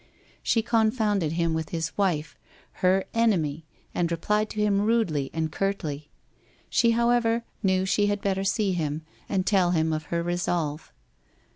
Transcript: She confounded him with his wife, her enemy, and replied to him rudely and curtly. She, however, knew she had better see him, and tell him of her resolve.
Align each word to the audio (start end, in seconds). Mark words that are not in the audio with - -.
She 0.41 0.63
confounded 0.63 1.33
him 1.33 1.53
with 1.53 1.69
his 1.69 1.95
wife, 1.95 2.35
her 2.81 3.05
enemy, 3.13 3.67
and 3.93 4.11
replied 4.11 4.49
to 4.49 4.59
him 4.59 4.81
rudely 4.81 5.29
and 5.31 5.51
curtly. 5.51 6.09
She, 6.71 6.89
however, 6.97 7.43
knew 7.61 7.85
she 7.85 8.07
had 8.07 8.19
better 8.19 8.43
see 8.43 8.71
him, 8.71 9.03
and 9.29 9.45
tell 9.45 9.69
him 9.69 9.93
of 9.93 10.05
her 10.05 10.23
resolve. 10.23 10.91